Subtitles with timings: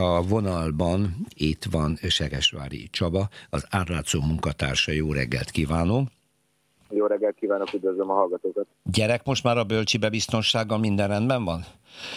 [0.00, 4.92] A vonalban itt van Segesvári Csaba, az átlátszó munkatársa.
[4.92, 6.08] Jó reggelt kívánok!
[6.90, 8.66] Jó reggelt kívánok, üdvözlöm a hallgatókat.
[8.82, 11.64] Gyerek most már a bölcsibe biztonsággal minden rendben van?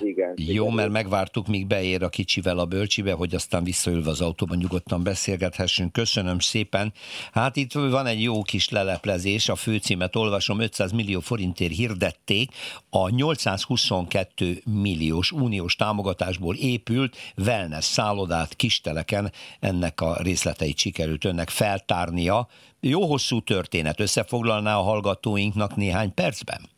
[0.00, 0.34] Igen.
[0.36, 0.74] Jó, igen.
[0.74, 5.92] mert megvártuk, míg beér a kicsivel a bölcsibe, hogy aztán visszaülve az autóban nyugodtan beszélgethessünk.
[5.92, 6.92] Köszönöm szépen.
[7.32, 12.50] Hát itt van egy jó kis leleplezés, a főcímet olvasom, 500 millió forintért hirdették,
[12.90, 22.48] a 822 milliós uniós támogatásból épült wellness szállodát Kisteleken, ennek a részleteit sikerült önnek feltárnia.
[22.80, 26.75] Jó hosszú történet, összefoglalná a hallgatóinknak néhány percben?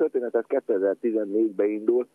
[0.00, 2.08] Ez történet 2014-ben indult.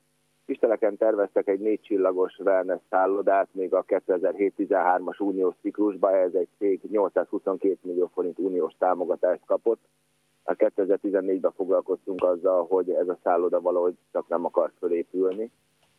[0.45, 6.79] Kisteleken terveztek egy négy csillagos wellness szállodát, még a 2007-13-as uniós ciklusban ez egy cég
[6.89, 9.79] 822 millió forint uniós támogatást kapott.
[10.43, 15.51] A 2014-ben foglalkoztunk azzal, hogy ez a szálloda valahogy csak nem akar fölépülni.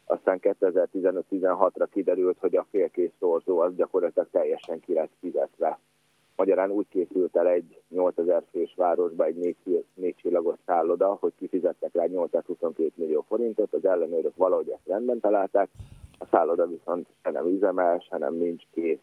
[0.05, 5.78] Aztán 2015-16-ra kiderült, hogy a félkész szorzó az gyakorlatilag teljesen ki lett fizetve.
[6.37, 11.95] Magyarán úgy készült el egy 8000 fős városba egy négy, négy csillagos szálloda, hogy kifizettek
[11.95, 15.69] rá 822 millió forintot, az ellenőrök valahogy ezt rendben találták,
[16.19, 18.98] a szálloda viszont se nem üzemel, se nem nincs kész.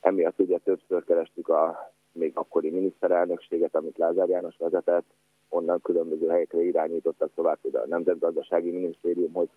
[0.00, 5.04] Emiatt ugye többször kerestük a még akkori miniszterelnökséget, amit Lázár János vezetett,
[5.48, 9.48] onnan különböző helyekre irányítottak tovább, például a Nemzetgazdasági Minisztériumhoz,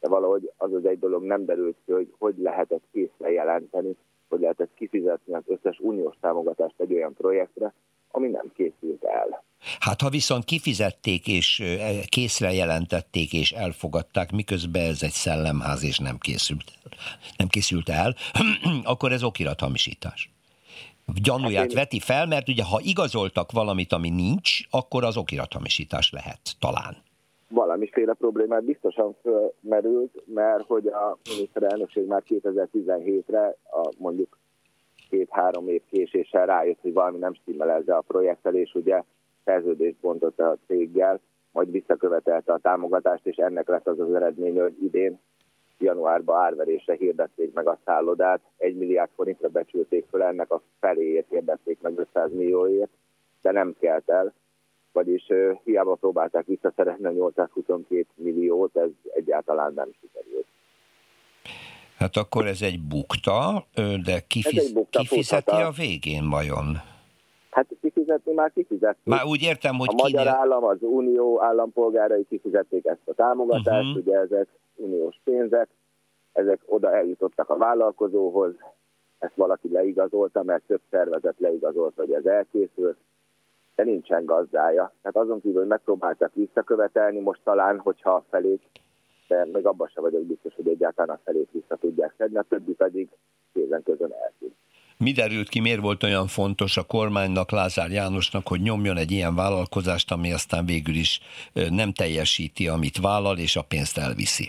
[0.00, 3.96] de valahogy az az egy dolog nem derült ki, hogy hogy lehetett készre jelenteni,
[4.30, 7.72] hogy lehetett kifizetni az összes uniós támogatást egy olyan projektre,
[8.10, 9.44] ami nem készült el.
[9.80, 11.62] Hát ha viszont kifizették és
[12.08, 16.72] készre jelentették és elfogadták, miközben ez egy szellemház és nem készült,
[17.36, 18.14] nem készült el,
[18.92, 20.30] akkor ez okirathamisítás.
[21.22, 26.40] Gyanúját hát veti fel, mert ugye ha igazoltak valamit, ami nincs, akkor az okirathamisítás lehet,
[26.58, 26.96] talán
[27.50, 34.38] valamiféle problémát biztosan fölmerült, mert hogy a miniszterelnökség már 2017-re a mondjuk
[35.10, 39.02] két-három év késéssel rájött, hogy valami nem stimmel ezzel a projekttel, és ugye
[39.44, 41.20] szerződést bontott a céggel,
[41.52, 45.18] majd visszakövetelte a támogatást, és ennek lett az az eredmény, hogy idén
[45.78, 51.80] januárban árverésre hirdették meg a szállodát, egy milliárd forintra becsülték föl, ennek a feléért hirdették
[51.80, 52.90] meg 500 millióért,
[53.42, 54.32] de nem kelt el,
[54.92, 60.46] vagyis uh, hiába próbálták visszaszerezni a 822 milliót, ez egyáltalán nem sikerült.
[62.00, 63.66] Hát akkor ez egy bukta,
[64.04, 66.76] de kifiz, egy bukta, kifizeti a végén vajon?
[67.50, 69.00] Hát kifizetni már kifizetni.
[69.04, 70.18] Már úgy értem, hogy A kinél...
[70.18, 74.02] magyar állam, az unió állampolgárai kifizették ezt a támogatást, uh-huh.
[74.02, 75.68] ugye ezek uniós pénzek,
[76.32, 78.52] ezek oda eljutottak a vállalkozóhoz,
[79.18, 82.96] ezt valaki leigazolta, mert több szervezet leigazolta, hogy ez elkészült,
[83.80, 84.92] de nincsen gazdája.
[85.02, 88.62] Tehát azon kívül, hogy megpróbáltak visszakövetelni, most talán, hogyha a felét,
[89.28, 92.72] de meg abban sem vagyok biztos, hogy egyáltalán a felét vissza tudják szedni, a többi
[92.72, 93.08] pedig
[93.52, 94.54] kézen közön eltűnt.
[94.96, 99.34] Mi derült ki, miért volt olyan fontos a kormánynak, Lázár Jánosnak, hogy nyomjon egy ilyen
[99.34, 101.20] vállalkozást, ami aztán végül is
[101.70, 104.48] nem teljesíti, amit vállal, és a pénzt elviszi?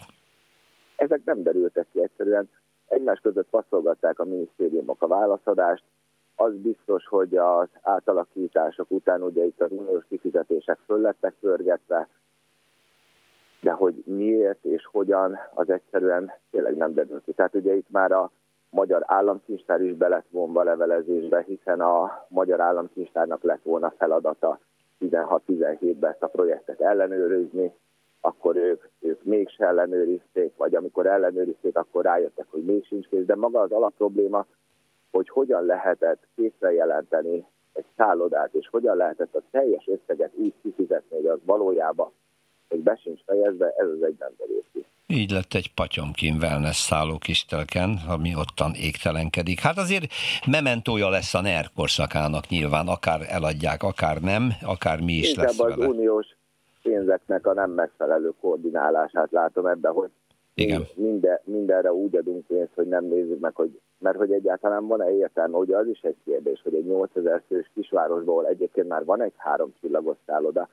[0.96, 2.50] Ezek nem derültek ki egyszerűen.
[2.88, 5.84] Egymás között passzolgatták a minisztériumok a válaszadást,
[6.42, 12.08] az biztos, hogy az átalakítások után ugye itt az uniós kifizetések föl lettek pörgetve,
[13.62, 17.34] de hogy miért és hogyan, az egyszerűen tényleg nem derül ki.
[17.34, 18.32] Tehát ugye itt már a
[18.70, 24.60] magyar államkincstár is be lett vonva levelezésbe, hiszen a magyar államkincstárnak lett volna feladata
[25.00, 27.74] 16-17-ben ezt a projektet ellenőrizni,
[28.22, 33.26] akkor ők, ők mégse ellenőrizték, vagy amikor ellenőrizték, akkor rájöttek, hogy még sincs kész.
[33.26, 34.46] De maga az alapprobléma,
[35.12, 41.16] hogy hogyan lehetett készre jelenteni egy szállodát, és hogyan lehetett a teljes összeget úgy kifizetni,
[41.16, 42.12] hogy az valójában
[42.72, 44.32] hogy be sincs fejezve, ez az egy nem
[45.08, 49.60] Így lett egy patyomkin wellness szálló kistelken, ami ottan égtelenkedik.
[49.60, 50.06] Hát azért
[50.48, 55.60] mementója lesz a NER korszakának nyilván, akár eladják, akár nem, akár mi is Inkább lesz
[55.60, 55.88] az vele.
[55.88, 56.28] uniós
[56.82, 60.10] pénzeknek a nem megfelelő koordinálását látom ebben, hogy
[60.54, 60.84] igen.
[60.96, 65.58] Minden, mindenre úgy adunk pénzt, hogy nem nézzük meg, hogy, mert hogy egyáltalán van-e értelme,
[65.58, 69.74] ugye az is egy kérdés, hogy egy 8000 fős kisvárosból egyébként már van egy három
[69.80, 70.70] csillagos szálloda,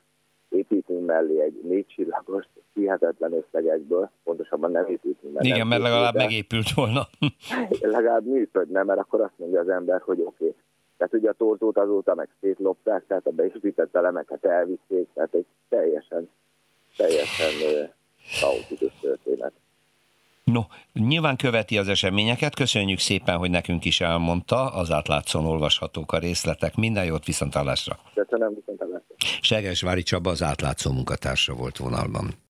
[0.49, 5.47] építünk mellé egy négy csillagos, hihetetlen összegekből, pontosabban nem építünk mellé.
[5.47, 7.01] Igen, mert legalább de, megépült volna.
[7.95, 10.45] legalább működne, mert akkor azt mondja az ember, hogy oké.
[10.47, 10.55] Okay.
[10.97, 16.29] Tehát ugye a torzót azóta meg szétlopták, tehát a beépített elemeket elvitték, tehát egy teljesen,
[16.97, 17.51] teljesen
[18.41, 19.53] kaotikus történet.
[20.51, 20.61] No,
[20.93, 26.75] nyilván követi az eseményeket, köszönjük szépen, hogy nekünk is elmondta, az átlátszón olvashatók a részletek.
[26.75, 27.99] Minden jót, viszontállásra!
[28.13, 29.15] Köszönöm, viszontállásra!
[29.41, 32.33] Segesvári Csaba az átlátszó munkatársa volt vonalban.